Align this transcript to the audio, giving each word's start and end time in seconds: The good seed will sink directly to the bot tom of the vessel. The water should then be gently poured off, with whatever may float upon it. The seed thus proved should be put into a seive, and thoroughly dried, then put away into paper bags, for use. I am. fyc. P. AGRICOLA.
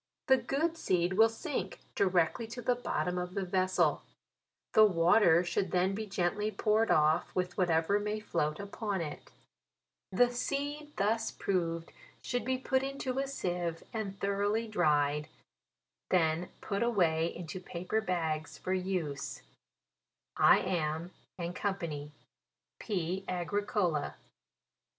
The 0.29 0.37
good 0.37 0.77
seed 0.77 1.13
will 1.13 1.29
sink 1.29 1.79
directly 1.93 2.47
to 2.47 2.61
the 2.63 2.73
bot 2.73 3.05
tom 3.05 3.19
of 3.19 3.35
the 3.35 3.45
vessel. 3.45 4.01
The 4.73 4.83
water 4.83 5.43
should 5.43 5.69
then 5.69 5.93
be 5.93 6.07
gently 6.07 6.49
poured 6.49 6.89
off, 6.89 7.35
with 7.35 7.55
whatever 7.55 7.99
may 7.99 8.19
float 8.19 8.59
upon 8.59 9.01
it. 9.01 9.29
The 10.11 10.31
seed 10.31 10.93
thus 10.97 11.29
proved 11.29 11.93
should 12.23 12.43
be 12.43 12.57
put 12.57 12.81
into 12.81 13.19
a 13.19 13.27
seive, 13.27 13.83
and 13.93 14.19
thoroughly 14.19 14.67
dried, 14.67 15.27
then 16.09 16.49
put 16.61 16.81
away 16.81 17.27
into 17.35 17.59
paper 17.59 18.01
bags, 18.01 18.57
for 18.57 18.73
use. 18.73 19.43
I 20.35 20.61
am. 20.61 21.11
fyc. 21.39 22.09
P. 22.79 23.23
AGRICOLA. 23.27 24.15